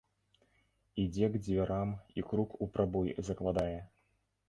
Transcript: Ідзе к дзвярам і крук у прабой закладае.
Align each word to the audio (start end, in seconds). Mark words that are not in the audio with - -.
Ідзе 1.03 1.29
к 1.35 1.43
дзвярам 1.45 1.93
і 2.17 2.27
крук 2.33 2.59
у 2.63 2.71
прабой 2.79 3.19
закладае. 3.33 3.73